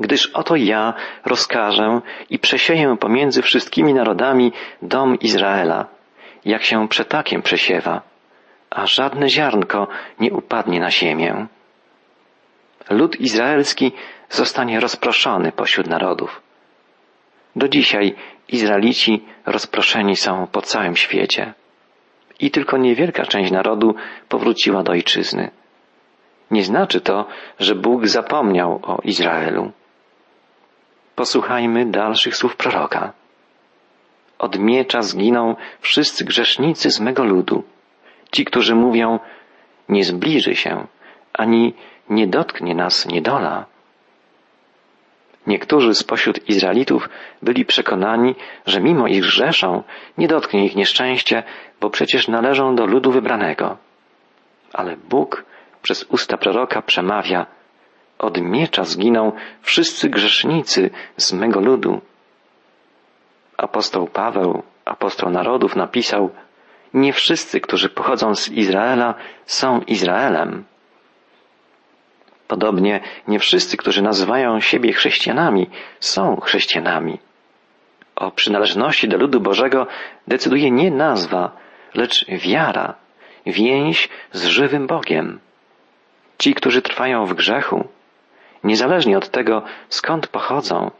Gdyż 0.00 0.26
oto 0.26 0.56
ja 0.56 0.94
rozkażę 1.24 2.00
i 2.30 2.38
przesieję 2.38 2.96
pomiędzy 3.00 3.42
wszystkimi 3.42 3.94
narodami 3.94 4.52
dom 4.82 5.18
Izraela, 5.20 5.86
jak 6.44 6.62
się 6.64 6.88
przetakiem 6.88 7.42
przesiewa, 7.42 8.02
a 8.70 8.86
żadne 8.86 9.28
ziarnko 9.28 9.88
nie 10.20 10.32
upadnie 10.32 10.80
na 10.80 10.90
ziemię. 10.90 11.46
Lud 12.90 13.20
izraelski 13.20 13.92
zostanie 14.28 14.80
rozproszony 14.80 15.52
pośród 15.52 15.86
narodów. 15.86 16.42
Do 17.56 17.68
dzisiaj 17.68 18.14
Izraelici 18.48 19.24
rozproszeni 19.46 20.16
są 20.16 20.46
po 20.46 20.62
całym 20.62 20.96
świecie. 20.96 21.54
I 22.40 22.50
tylko 22.50 22.76
niewielka 22.76 23.22
część 23.22 23.50
narodu 23.52 23.94
powróciła 24.28 24.82
do 24.82 24.92
ojczyzny. 24.92 25.50
Nie 26.50 26.62
znaczy 26.64 27.00
to, 27.00 27.26
że 27.58 27.74
Bóg 27.74 28.06
zapomniał 28.06 28.80
o 28.82 28.98
Izraelu. 29.02 29.72
Posłuchajmy 31.16 31.86
dalszych 31.86 32.36
słów 32.36 32.56
proroka. 32.56 33.12
Od 34.38 34.58
miecza 34.58 35.02
zginą 35.02 35.56
wszyscy 35.80 36.24
grzesznicy 36.24 36.90
z 36.90 37.00
mego 37.00 37.24
ludu, 37.24 37.64
ci, 38.32 38.44
którzy 38.44 38.74
mówią, 38.74 39.18
nie 39.88 40.04
zbliży 40.04 40.54
się, 40.54 40.86
ani 41.32 41.74
nie 42.10 42.26
dotknie 42.26 42.74
nas 42.74 43.06
niedola. 43.06 43.66
Niektórzy 45.46 45.94
spośród 45.94 46.48
Izraelitów 46.48 47.08
byli 47.42 47.64
przekonani, 47.64 48.34
że 48.66 48.80
mimo 48.80 49.06
ich 49.06 49.20
grzeszą, 49.20 49.82
nie 50.18 50.28
dotknie 50.28 50.64
ich 50.66 50.76
nieszczęście, 50.76 51.42
bo 51.80 51.90
przecież 51.90 52.28
należą 52.28 52.76
do 52.76 52.86
ludu 52.86 53.10
wybranego. 53.12 53.76
Ale 54.72 54.96
Bóg 54.96 55.44
przez 55.82 56.04
usta 56.04 56.36
proroka 56.36 56.82
przemawia, 56.82 57.46
od 58.18 58.40
miecza 58.40 58.84
zginą 58.84 59.32
wszyscy 59.62 60.08
grzesznicy 60.08 60.90
z 61.16 61.32
mego 61.32 61.60
ludu. 61.60 62.00
Apostoł 63.56 64.06
Paweł, 64.06 64.62
apostoł 64.84 65.30
narodów, 65.30 65.76
napisał, 65.76 66.30
nie 66.94 67.12
wszyscy, 67.12 67.60
którzy 67.60 67.88
pochodzą 67.88 68.34
z 68.34 68.48
Izraela, 68.48 69.14
są 69.46 69.80
Izraelem. 69.80 70.64
Podobnie 72.48 73.00
nie 73.28 73.38
wszyscy, 73.38 73.76
którzy 73.76 74.02
nazywają 74.02 74.60
siebie 74.60 74.92
chrześcijanami, 74.92 75.70
są 76.00 76.40
chrześcijanami. 76.40 77.18
O 78.16 78.30
przynależności 78.30 79.08
do 79.08 79.16
ludu 79.16 79.40
Bożego 79.40 79.86
decyduje 80.28 80.70
nie 80.70 80.90
nazwa, 80.90 81.50
lecz 81.94 82.26
wiara, 82.28 82.94
więź 83.46 84.08
z 84.32 84.44
żywym 84.44 84.86
Bogiem. 84.86 85.40
Ci, 86.38 86.54
którzy 86.54 86.82
trwają 86.82 87.26
w 87.26 87.34
grzechu, 87.34 87.88
niezależnie 88.66 89.18
od 89.18 89.30
tego, 89.30 89.62
skąd 89.88 90.26
pochodzą, 90.26 90.90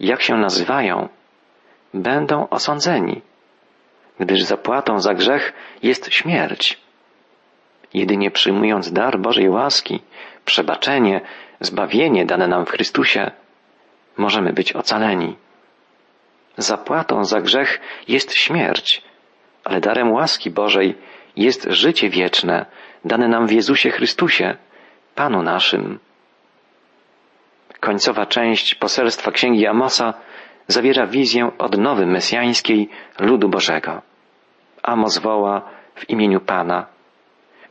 jak 0.00 0.22
się 0.22 0.34
nazywają, 0.36 1.08
będą 1.94 2.48
osądzeni, 2.48 3.22
gdyż 4.20 4.42
zapłatą 4.42 5.00
za 5.00 5.14
grzech 5.14 5.52
jest 5.82 6.12
śmierć. 6.12 6.80
Jedynie 7.94 8.30
przyjmując 8.30 8.92
dar 8.92 9.18
Bożej 9.18 9.48
łaski, 9.48 10.02
przebaczenie, 10.44 11.20
zbawienie 11.60 12.26
dane 12.26 12.48
nam 12.48 12.66
w 12.66 12.70
Chrystusie, 12.70 13.30
możemy 14.16 14.52
być 14.52 14.72
ocaleni. 14.72 15.36
Zapłatą 16.56 17.24
za 17.24 17.40
grzech 17.40 17.80
jest 18.08 18.34
śmierć, 18.34 19.02
ale 19.64 19.80
darem 19.80 20.12
łaski 20.12 20.50
Bożej 20.50 20.98
jest 21.36 21.66
życie 21.70 22.10
wieczne, 22.10 22.66
dane 23.04 23.28
nam 23.28 23.46
w 23.46 23.52
Jezusie 23.52 23.90
Chrystusie, 23.90 24.56
Panu 25.14 25.42
naszym. 25.42 25.98
Końcowa 27.80 28.26
część 28.26 28.74
poselstwa 28.74 29.30
Księgi 29.30 29.66
Amosa 29.66 30.14
zawiera 30.68 31.06
wizję 31.06 31.50
odnowy 31.58 32.06
mesjańskiej 32.06 32.88
ludu 33.18 33.48
Bożego. 33.48 34.02
Amos 34.82 35.18
woła 35.18 35.62
w 35.94 36.10
imieniu 36.10 36.40
Pana. 36.40 36.86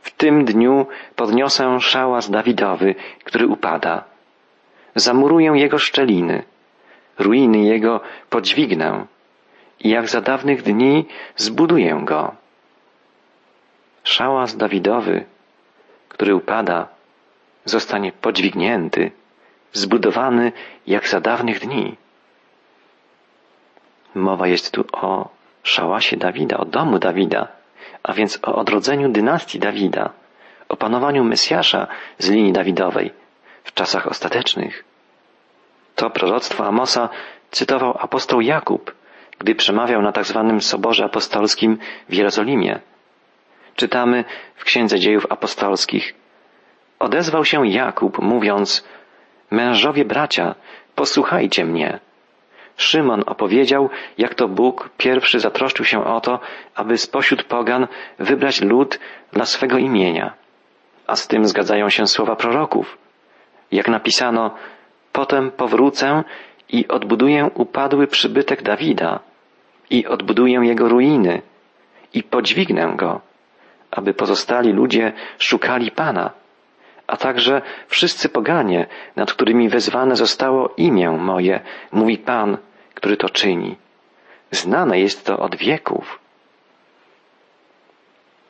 W 0.02 0.10
tym 0.10 0.44
dniu 0.44 0.86
podniosę 1.16 1.80
szałas 1.80 2.30
Dawidowy, 2.30 2.94
który 3.24 3.46
upada. 3.46 4.04
Zamuruję 4.94 5.52
jego 5.54 5.78
szczeliny, 5.78 6.42
ruiny 7.18 7.58
jego 7.58 8.00
podźwignę 8.30 9.06
i 9.80 9.90
jak 9.90 10.08
za 10.08 10.20
dawnych 10.20 10.62
dni 10.62 11.06
zbuduję 11.36 12.00
go. 12.04 12.34
Szałas 14.04 14.56
Dawidowy, 14.56 15.24
który 16.08 16.34
upada, 16.34 16.88
zostanie 17.64 18.12
podźwignięty, 18.12 19.10
zbudowany 19.72 20.52
jak 20.86 21.08
za 21.08 21.20
dawnych 21.20 21.60
dni. 21.60 21.96
Mowa 24.14 24.46
jest 24.46 24.72
tu 24.72 24.84
o 24.92 25.28
szałasie 25.62 26.16
Dawida, 26.16 26.56
o 26.56 26.64
domu 26.64 26.98
Dawida, 26.98 27.48
a 28.02 28.12
więc 28.12 28.38
o 28.42 28.54
odrodzeniu 28.54 29.08
dynastii 29.08 29.58
Dawida, 29.58 30.10
o 30.68 30.76
panowaniu 30.76 31.24
Mesjasza 31.24 31.86
z 32.18 32.30
linii 32.30 32.52
Dawidowej 32.52 33.12
w 33.64 33.74
czasach 33.74 34.06
ostatecznych. 34.06 34.84
To 35.94 36.10
proroctwo 36.10 36.66
Amosa 36.66 37.08
cytował 37.50 37.96
apostoł 37.98 38.40
Jakub, 38.40 38.94
gdy 39.38 39.54
przemawiał 39.54 40.02
na 40.02 40.12
tzw. 40.12 40.46
Tak 40.48 40.62
Soborze 40.62 41.04
Apostolskim 41.04 41.78
w 42.08 42.14
Jerozolimie. 42.14 42.80
Czytamy 43.76 44.24
w 44.56 44.64
Księdze 44.64 44.98
Dziejów 44.98 45.26
Apostolskich. 45.30 46.14
Odezwał 46.98 47.44
się 47.44 47.68
Jakub, 47.68 48.18
mówiąc, 48.18 48.84
Mężowie 49.50 50.04
bracia, 50.04 50.54
posłuchajcie 50.94 51.64
mnie. 51.64 51.98
Szymon 52.76 53.22
opowiedział, 53.26 53.90
jak 54.18 54.34
to 54.34 54.48
Bóg 54.48 54.90
pierwszy 54.96 55.40
zatroszczył 55.40 55.84
się 55.84 56.04
o 56.04 56.20
to, 56.20 56.40
aby 56.74 56.98
spośród 56.98 57.44
pogan 57.44 57.86
wybrać 58.18 58.60
lud 58.60 58.98
dla 59.32 59.44
swego 59.44 59.78
imienia. 59.78 60.32
A 61.06 61.16
z 61.16 61.28
tym 61.28 61.44
zgadzają 61.44 61.88
się 61.88 62.06
słowa 62.06 62.36
proroków. 62.36 62.98
Jak 63.72 63.88
napisano, 63.88 64.54
potem 65.12 65.50
powrócę 65.50 66.24
i 66.68 66.88
odbuduję 66.88 67.50
upadły 67.54 68.06
przybytek 68.06 68.62
Dawida 68.62 69.20
i 69.90 70.06
odbuduję 70.06 70.60
jego 70.62 70.88
ruiny 70.88 71.42
i 72.14 72.22
podźwignę 72.22 72.92
go, 72.96 73.20
aby 73.90 74.14
pozostali 74.14 74.72
ludzie 74.72 75.12
szukali 75.38 75.90
Pana, 75.90 76.30
a 77.10 77.16
także 77.16 77.62
wszyscy 77.88 78.28
poganie, 78.28 78.86
nad 79.16 79.32
którymi 79.32 79.68
wezwane 79.68 80.16
zostało 80.16 80.74
imię 80.76 81.10
moje, 81.10 81.60
mówi 81.92 82.18
Pan, 82.18 82.58
który 82.94 83.16
to 83.16 83.28
czyni. 83.28 83.76
Znane 84.50 85.00
jest 85.00 85.26
to 85.26 85.38
od 85.38 85.56
wieków. 85.56 86.18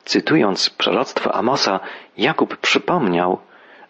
Cytując 0.05 0.69
proroctwo 0.69 1.35
Amosa, 1.35 1.79
Jakub 2.17 2.57
przypomniał, 2.57 3.39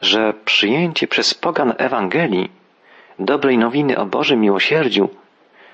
że 0.02 0.34
przyjęcie 0.46 1.08
przez 1.08 1.34
pogan 1.34 1.74
Ewangelii, 1.78 2.52
dobrej 3.20 3.58
nowiny 3.58 3.98
o 3.98 4.06
Bożym 4.06 4.40
miłosierdziu, 4.40 5.10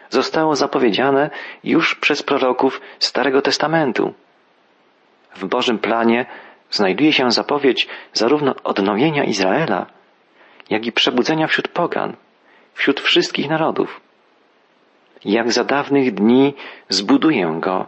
zostało 0.10 0.55
zapowiedziane 0.55 1.29
już 1.63 1.95
przez 1.95 2.23
proroków 2.23 2.81
Starego 2.99 3.41
Testamentu. 3.41 4.13
W 5.36 5.45
Bożym 5.45 5.79
planie 5.79 6.25
znajduje 6.71 7.13
się 7.13 7.32
zapowiedź 7.32 7.88
zarówno 8.13 8.56
odnowienia 8.63 9.23
Izraela, 9.23 9.86
jak 10.69 10.86
i 10.86 10.91
przebudzenia 10.91 11.47
wśród 11.47 11.67
pogan, 11.67 12.15
wśród 12.73 12.99
wszystkich 12.99 13.49
narodów. 13.49 14.01
Jak 15.25 15.51
za 15.51 15.63
dawnych 15.63 16.13
dni 16.13 16.53
zbuduję 16.89 17.58
go, 17.60 17.86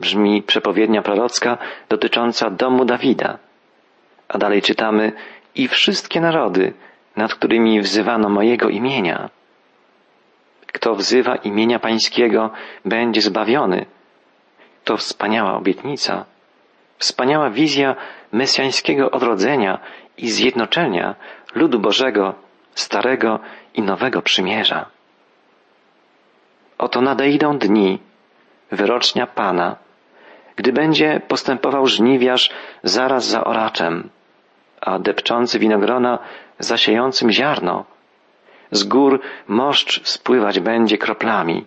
brzmi 0.00 0.42
przepowiednia 0.42 1.02
prorocka 1.02 1.58
dotycząca 1.88 2.50
domu 2.50 2.84
Dawida. 2.84 3.38
A 4.28 4.38
dalej 4.38 4.62
czytamy 4.62 5.12
i 5.54 5.68
wszystkie 5.68 6.20
narody, 6.20 6.72
nad 7.16 7.34
którymi 7.34 7.80
wzywano 7.80 8.28
mojego 8.28 8.68
imienia. 8.68 9.30
Kto 10.66 10.94
wzywa 10.94 11.36
imienia 11.36 11.78
Pańskiego, 11.78 12.50
będzie 12.84 13.20
zbawiony. 13.20 13.86
To 14.84 14.96
wspaniała 14.96 15.56
obietnica, 15.56 16.24
wspaniała 16.98 17.50
wizja 17.50 17.96
mesjańskiego 18.32 19.10
odrodzenia 19.10 19.78
i 20.18 20.30
zjednoczenia 20.30 21.14
ludu 21.54 21.80
Bożego, 21.80 22.34
Starego 22.74 23.40
i 23.74 23.82
Nowego 23.82 24.22
Przymierza. 24.22 24.86
Oto 26.78 27.00
nadejdą 27.00 27.58
dni, 27.58 27.98
wyrocznia 28.70 29.26
Pana, 29.26 29.76
gdy 30.56 30.72
będzie 30.72 31.20
postępował 31.28 31.86
żniwiarz 31.86 32.50
zaraz 32.82 33.24
za 33.26 33.44
oraczem, 33.44 34.10
a 34.80 34.98
depczący 34.98 35.58
winogrona 35.58 36.18
zasiejącym 36.58 37.30
ziarno. 37.30 37.84
Z 38.70 38.84
gór 38.84 39.20
moszcz 39.48 40.08
spływać 40.08 40.60
będzie 40.60 40.98
kroplami, 40.98 41.64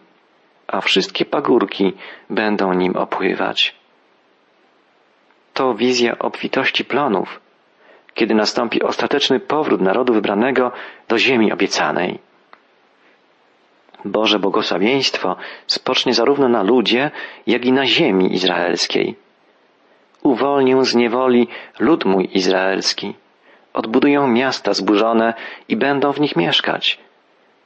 a 0.67 0.81
wszystkie 0.81 1.25
pagórki 1.25 1.93
będą 2.29 2.73
nim 2.73 2.95
opływać. 2.95 3.80
To 5.53 5.73
wizja 5.73 6.19
obfitości 6.19 6.85
plonów, 6.85 7.39
kiedy 8.13 8.35
nastąpi 8.35 8.83
ostateczny 8.83 9.39
powrót 9.39 9.81
narodu 9.81 10.13
wybranego 10.13 10.71
do 11.09 11.17
ziemi 11.17 11.51
obiecanej. 11.51 12.19
Boże 14.05 14.39
błogosławieństwo 14.39 15.35
spocznie 15.67 16.13
zarówno 16.13 16.49
na 16.49 16.63
ludzie, 16.63 17.11
jak 17.47 17.65
i 17.65 17.71
na 17.71 17.85
ziemi 17.85 18.33
izraelskiej. 18.33 19.15
Uwolnię 20.23 20.85
z 20.85 20.95
niewoli 20.95 21.47
lud 21.79 22.05
mój 22.05 22.29
izraelski. 22.33 23.15
Odbudują 23.73 24.27
miasta 24.27 24.73
zburzone 24.73 25.33
i 25.69 25.75
będą 25.77 26.13
w 26.13 26.19
nich 26.19 26.35
mieszkać. 26.35 26.99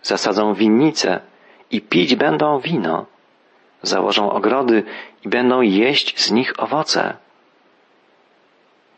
Zasadzą 0.02 0.54
winnice 0.54 1.20
i 1.72 1.82
pić 1.82 2.16
będą 2.16 2.60
wino. 2.60 3.06
Założą 3.82 4.32
ogrody 4.32 4.84
i 5.26 5.30
będą 5.30 5.62
jeść 5.62 6.20
z 6.20 6.32
nich 6.32 6.54
owoce. 6.58 7.25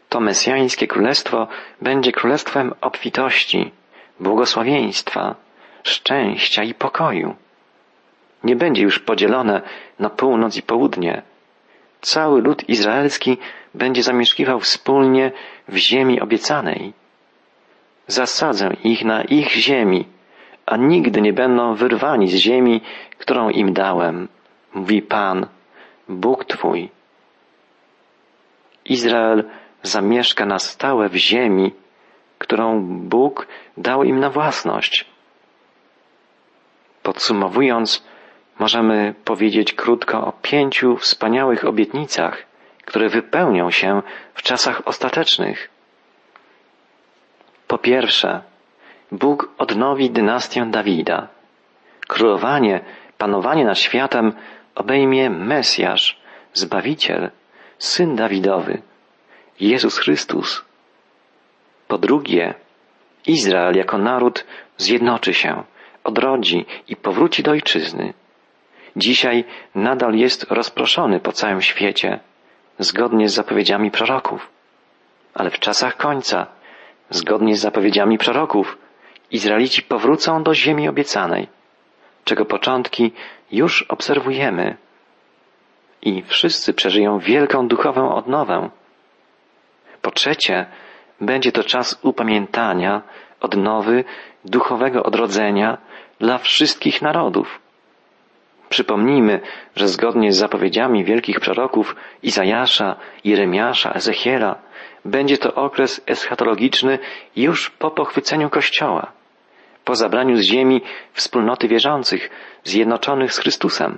To 0.09 0.19
mesjańskie 0.19 0.87
królestwo 0.87 1.47
będzie 1.81 2.11
królestwem 2.11 2.73
obfitości, 2.81 3.71
błogosławieństwa, 4.19 5.35
szczęścia 5.83 6.63
i 6.63 6.73
pokoju. 6.73 7.35
Nie 8.43 8.55
będzie 8.55 8.83
już 8.83 8.99
podzielone 8.99 9.61
na 9.99 10.09
północ 10.09 10.57
i 10.57 10.61
południe. 10.61 11.21
Cały 12.01 12.41
lud 12.41 12.69
izraelski 12.69 13.37
będzie 13.73 14.03
zamieszkiwał 14.03 14.59
wspólnie 14.59 15.31
w 15.67 15.75
ziemi 15.75 16.21
obiecanej. 16.21 16.93
Zasadzę 18.07 18.69
ich 18.83 19.05
na 19.05 19.23
ich 19.23 19.49
ziemi, 19.51 20.05
a 20.65 20.77
nigdy 20.77 21.21
nie 21.21 21.33
będą 21.33 21.73
wyrwani 21.75 22.27
z 22.27 22.35
ziemi, 22.35 22.81
którą 23.17 23.49
im 23.49 23.73
dałem, 23.73 24.27
mówi 24.73 25.01
Pan, 25.01 25.47
Bóg 26.09 26.45
Twój. 26.45 26.89
Izrael 28.85 29.43
zamieszka 29.87 30.45
na 30.45 30.59
stałe 30.59 31.09
w 31.09 31.15
ziemi, 31.15 31.73
którą 32.37 32.81
Bóg 32.83 33.47
dał 33.77 34.03
im 34.03 34.19
na 34.19 34.29
własność. 34.29 35.05
Podsumowując, 37.03 38.03
możemy 38.59 39.13
powiedzieć 39.25 39.73
krótko 39.73 40.27
o 40.27 40.31
pięciu 40.31 40.97
wspaniałych 40.97 41.65
obietnicach, 41.65 42.45
które 42.85 43.09
wypełnią 43.09 43.71
się 43.71 44.01
w 44.33 44.41
czasach 44.41 44.81
ostatecznych. 44.85 45.69
Po 47.67 47.77
pierwsze, 47.77 48.41
Bóg 49.11 49.49
odnowi 49.57 50.09
dynastię 50.09 50.65
Dawida. 50.65 51.27
Królowanie, 52.07 52.79
panowanie 53.17 53.65
nad 53.65 53.79
światem 53.79 54.33
obejmie 54.75 55.29
Mesjasz, 55.29 56.19
Zbawiciel, 56.53 57.31
Syn 57.77 58.15
Dawidowy, 58.15 58.81
Jezus 59.59 59.97
Chrystus. 59.97 60.65
Po 61.87 61.97
drugie, 61.97 62.53
Izrael 63.27 63.75
jako 63.75 63.97
naród 63.97 64.45
zjednoczy 64.77 65.33
się, 65.33 65.63
odrodzi 66.03 66.65
i 66.87 66.95
powróci 66.95 67.43
do 67.43 67.51
ojczyzny. 67.51 68.13
Dzisiaj 68.95 69.45
nadal 69.75 70.13
jest 70.15 70.51
rozproszony 70.51 71.19
po 71.19 71.31
całym 71.31 71.61
świecie, 71.61 72.19
zgodnie 72.79 73.29
z 73.29 73.33
zapowiedziami 73.33 73.91
proroków. 73.91 74.49
Ale 75.33 75.49
w 75.49 75.59
czasach 75.59 75.97
końca, 75.97 76.47
zgodnie 77.09 77.55
z 77.55 77.61
zapowiedziami 77.61 78.17
proroków, 78.17 78.77
Izraelici 79.31 79.81
powrócą 79.81 80.43
do 80.43 80.53
ziemi 80.53 80.89
obiecanej, 80.89 81.47
czego 82.23 82.45
początki 82.45 83.11
już 83.51 83.81
obserwujemy. 83.81 84.77
I 86.01 86.23
wszyscy 86.23 86.73
przeżyją 86.73 87.19
wielką 87.19 87.67
duchową 87.67 88.15
odnowę. 88.15 88.69
Trzecie, 90.17 90.65
będzie 91.21 91.51
to 91.51 91.63
czas 91.63 91.99
upamiętania, 92.03 93.01
odnowy, 93.39 94.03
duchowego 94.45 95.03
odrodzenia 95.03 95.77
dla 96.19 96.37
wszystkich 96.37 97.01
narodów. 97.01 97.59
Przypomnijmy, 98.69 99.39
że 99.75 99.87
zgodnie 99.87 100.33
z 100.33 100.37
zapowiedziami 100.37 101.03
wielkich 101.03 101.39
proroków 101.39 101.95
Izajasza, 102.23 102.95
Jeremiasza, 103.23 103.93
Ezechiela, 103.93 104.55
będzie 105.05 105.37
to 105.37 105.55
okres 105.55 106.01
eschatologiczny 106.07 106.99
już 107.35 107.69
po 107.69 107.91
pochwyceniu 107.91 108.49
Kościoła, 108.49 109.11
po 109.85 109.95
zabraniu 109.95 110.37
z 110.37 110.41
ziemi 110.41 110.81
wspólnoty 111.13 111.67
wierzących, 111.67 112.29
zjednoczonych 112.63 113.33
z 113.33 113.37
Chrystusem. 113.37 113.97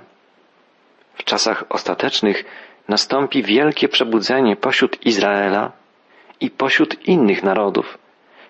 W 1.14 1.24
czasach 1.24 1.64
ostatecznych 1.68 2.44
nastąpi 2.88 3.42
wielkie 3.42 3.88
przebudzenie 3.88 4.56
pośród 4.56 5.06
Izraela 5.06 5.79
i 6.40 6.50
pośród 6.50 7.08
innych 7.08 7.42
narodów, 7.42 7.98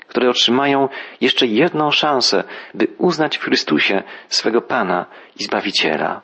które 0.06 0.30
otrzymają 0.30 0.88
jeszcze 1.20 1.46
jedną 1.46 1.90
szansę, 1.90 2.44
by 2.74 2.88
uznać 2.98 3.38
w 3.38 3.44
Chrystusie 3.44 4.02
swego 4.28 4.60
Pana 4.62 5.06
i 5.40 5.44
Zbawiciela. 5.44 6.20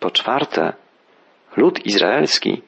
Po 0.00 0.10
czwarte, 0.10 0.72
lud 1.56 1.86
izraelski 1.86 2.62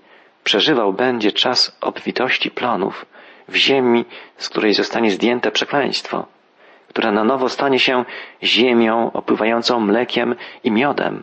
przeżywał 0.44 0.92
będzie 0.92 1.32
czas 1.32 1.78
obfitości 1.80 2.50
plonów 2.50 3.06
w 3.48 3.56
ziemi, 3.56 4.04
z 4.36 4.48
której 4.48 4.74
zostanie 4.74 5.10
zdjęte 5.10 5.50
przekleństwo, 5.50 6.26
która 6.88 7.12
na 7.12 7.24
nowo 7.24 7.48
stanie 7.48 7.78
się 7.78 8.04
ziemią 8.42 9.12
opływającą 9.12 9.80
mlekiem 9.80 10.34
i 10.64 10.70
miodem. 10.70 11.22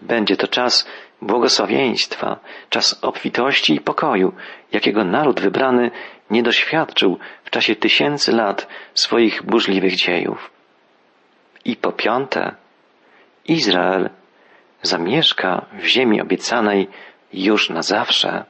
Będzie 0.00 0.36
to 0.36 0.48
czas 0.48 0.88
błogosławieństwa, 1.22 2.40
czas 2.70 2.98
obfitości 3.02 3.74
i 3.74 3.80
pokoju, 3.80 4.32
jakiego 4.72 5.04
naród 5.04 5.40
wybrany 5.40 5.90
nie 6.30 6.42
doświadczył 6.42 7.18
w 7.44 7.50
czasie 7.50 7.76
tysięcy 7.76 8.32
lat 8.32 8.68
swoich 8.94 9.42
burzliwych 9.42 9.94
dziejów. 9.96 10.50
I 11.64 11.76
po 11.76 11.92
piąte, 11.92 12.54
Izrael 13.48 14.10
zamieszka 14.82 15.66
w 15.72 15.84
ziemi 15.86 16.20
obiecanej 16.20 16.88
już 17.32 17.70
na 17.70 17.82
zawsze. 17.82 18.44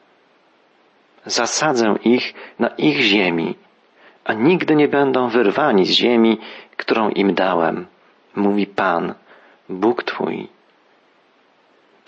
Zasadzę 1.27 1.95
ich 2.05 2.35
na 2.59 2.69
ich 2.69 3.01
ziemi, 3.01 3.55
a 4.25 4.33
nigdy 4.33 4.77
nie 4.77 4.89
będą 4.89 5.29
wyrwani 5.29 5.87
z 5.87 5.91
ziemi, 5.91 6.39
którą 6.77 7.11
im 7.11 7.35
dałem, 7.35 7.87
mówi 8.35 8.67
Pan, 8.67 9.15
Bóg 9.69 10.03
Twój. 10.03 10.54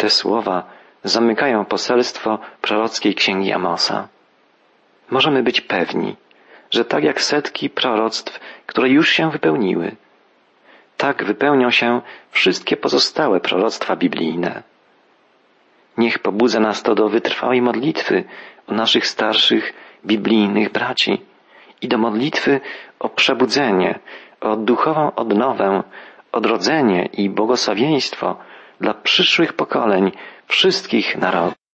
Te 0.06 0.10
słowa 0.10 0.62
zamykają 1.04 1.64
poselstwo 1.64 2.38
prorockiej 2.62 3.14
księgi 3.14 3.52
Amosa. 3.52 4.08
Możemy 5.10 5.42
być 5.42 5.60
pewni, 5.60 6.16
że 6.70 6.84
tak 6.84 7.04
jak 7.04 7.20
setki 7.20 7.70
proroctw, 7.70 8.40
które 8.66 8.88
już 8.88 9.08
się 9.10 9.30
wypełniły, 9.30 9.96
tak 10.96 11.24
wypełnią 11.24 11.70
się 11.70 12.00
wszystkie 12.30 12.76
pozostałe 12.76 13.40
proroctwa 13.40 13.96
biblijne. 13.96 14.62
Niech 15.98 16.18
pobudza 16.18 16.60
nas 16.60 16.82
to 16.82 16.94
do 16.94 17.08
wytrwałej 17.08 17.62
modlitwy 17.62 18.24
o 18.66 18.74
naszych 18.74 19.06
starszych 19.06 19.72
biblijnych 20.04 20.72
braci 20.72 21.22
i 21.82 21.88
do 21.88 21.98
modlitwy 21.98 22.60
o 22.98 23.08
przebudzenie, 23.08 23.98
o 24.40 24.56
duchową 24.56 25.14
odnowę, 25.14 25.82
odrodzenie 26.32 27.08
i 27.12 27.30
błogosławieństwo 27.30 28.36
dla 28.80 28.94
przyszłych 28.94 29.52
pokoleń 29.52 30.12
wszystkich 30.48 31.16
narodów. 31.16 31.56